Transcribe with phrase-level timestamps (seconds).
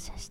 [0.16, 0.28] し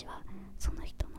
[0.00, 0.22] 私は
[0.58, 1.09] その人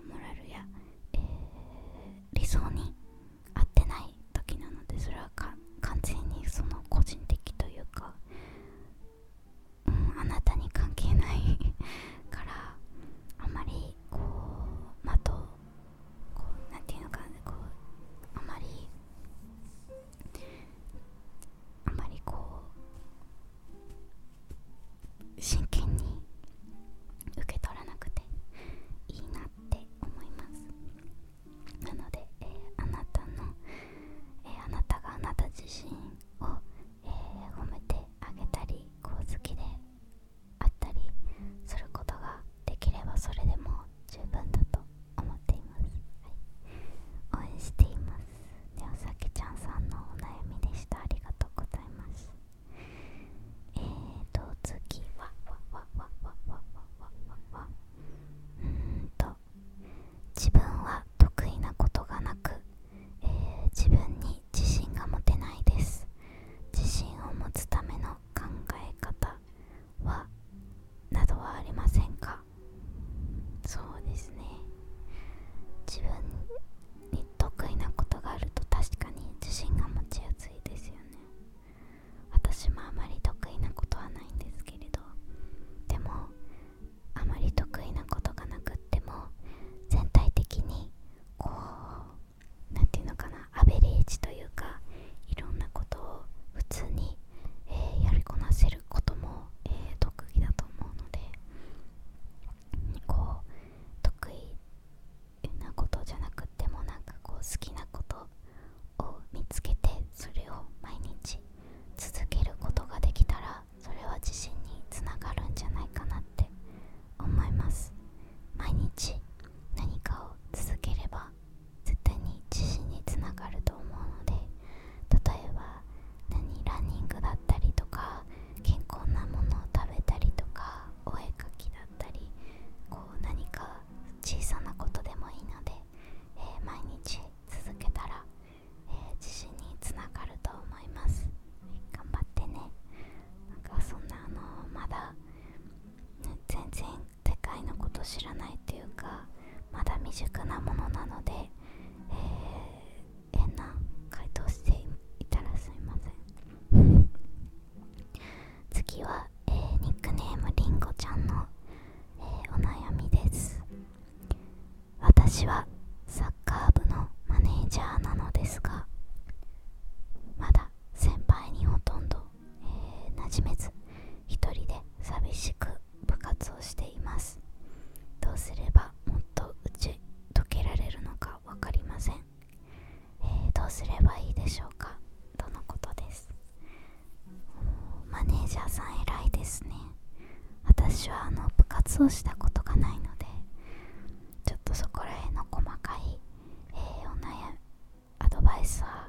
[198.64, 199.01] さい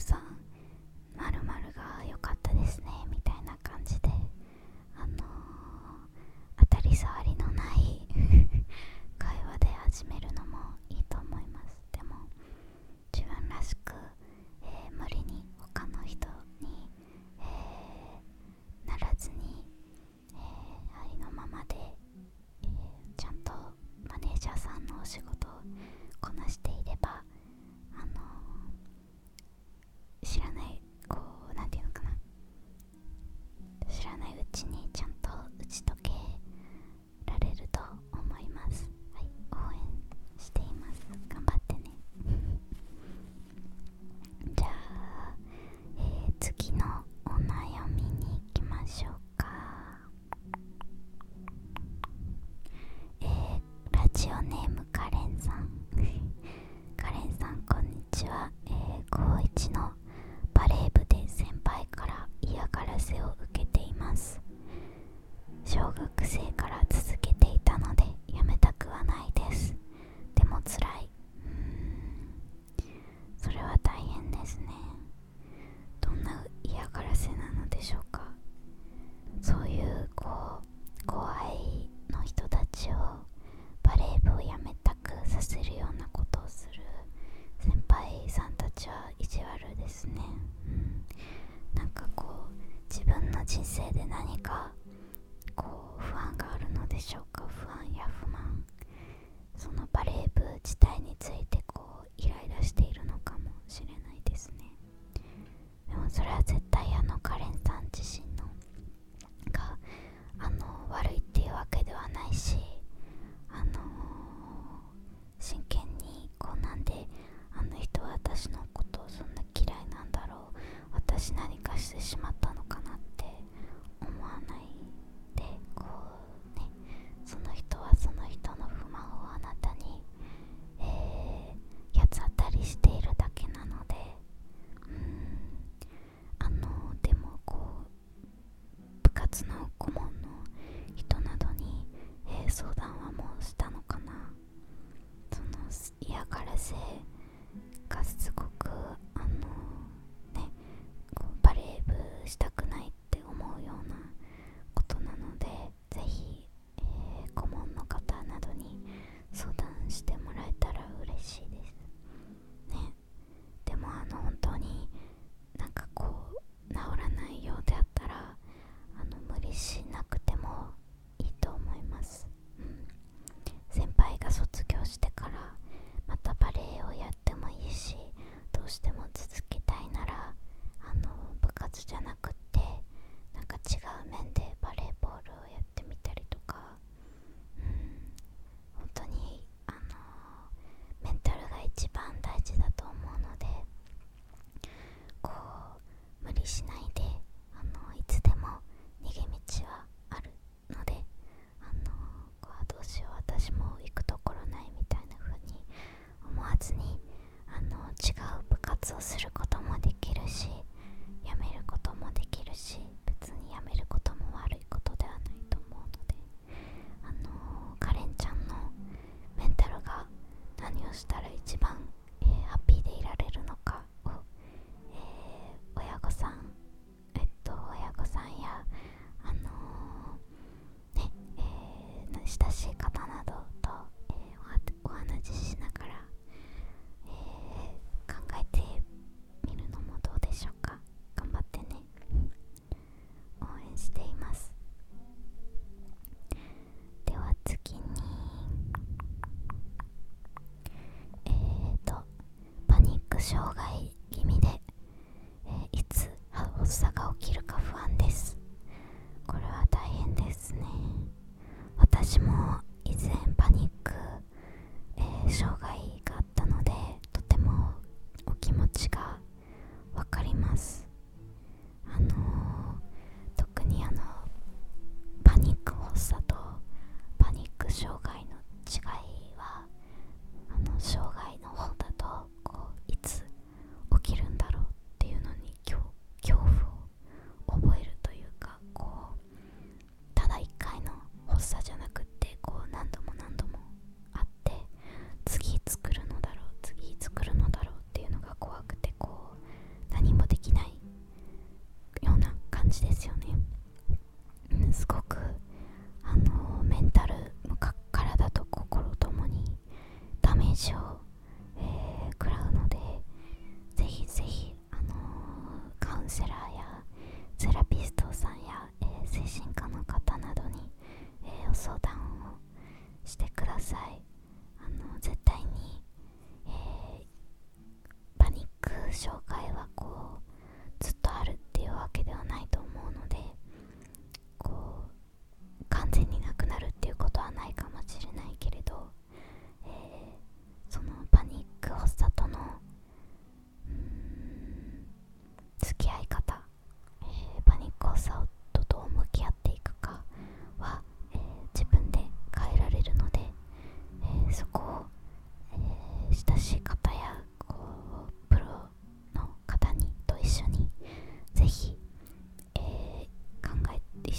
[0.00, 0.27] さん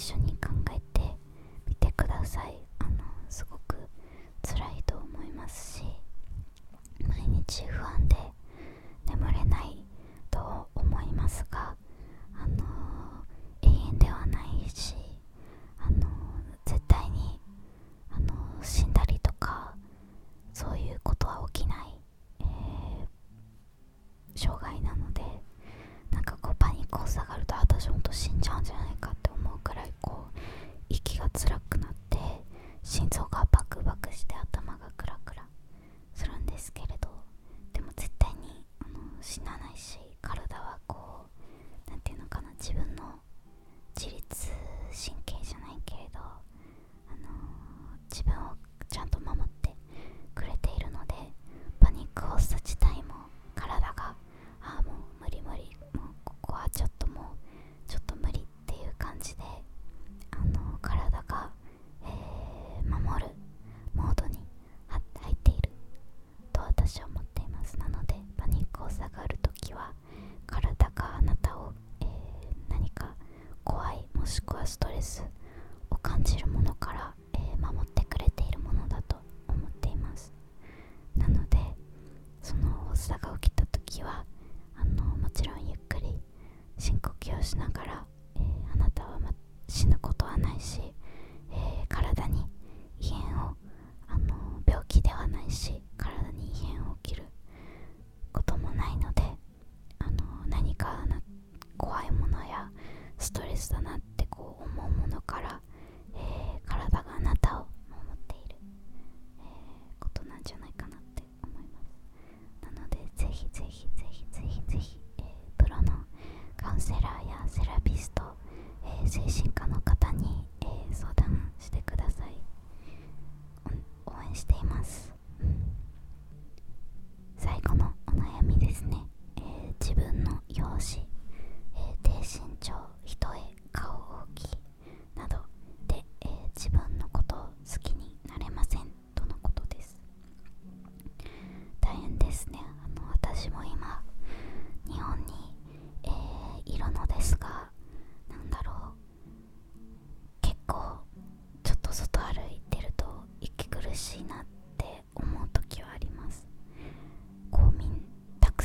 [0.12, 0.39] 緒に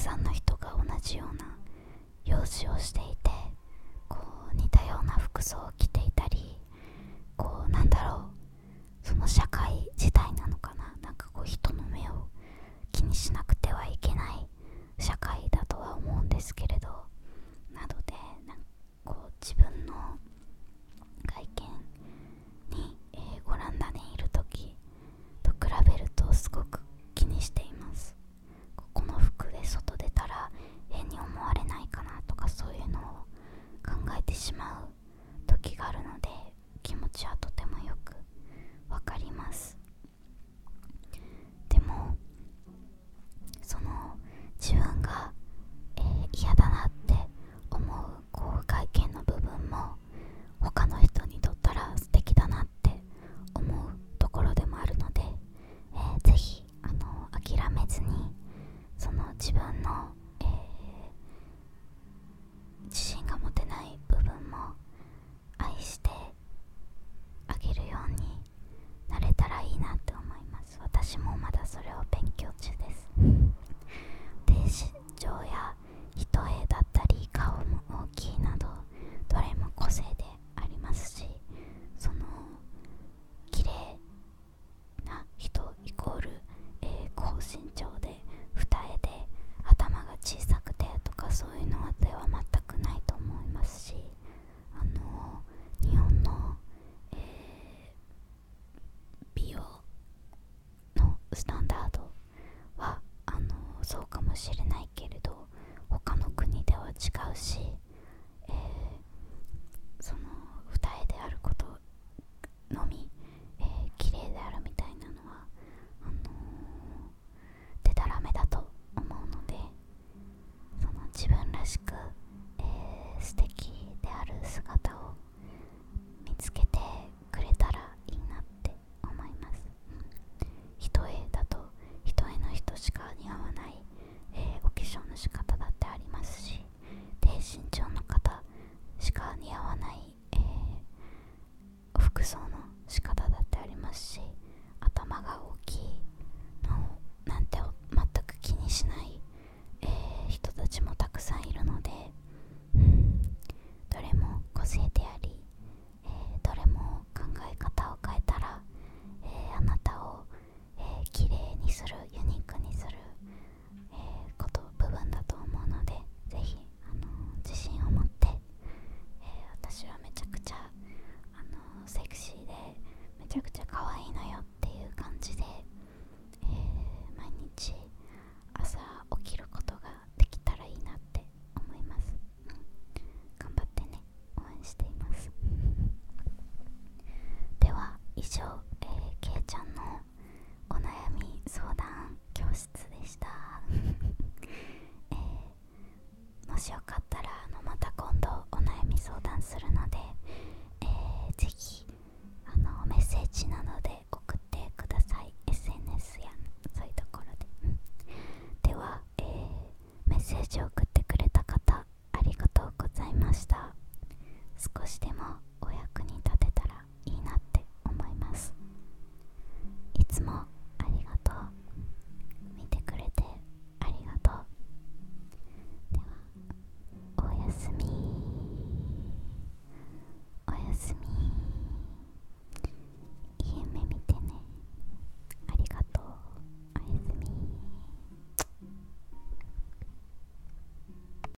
[0.07, 1.57] さんの人が同じような
[2.25, 3.31] 用事をしていて
[4.07, 4.19] こ
[4.53, 6.59] う似たような服装を着ていたり
[7.35, 8.17] こうなんだろ
[9.03, 12.29] うその社会自体なのかななんかこう人の目を
[12.91, 14.47] 気にしなくてはいけない
[14.99, 16.87] 社会だとは思うんですけれど
[17.73, 18.13] などで
[18.47, 18.61] なんか
[19.05, 19.93] こう自分の
[34.45, 34.84] small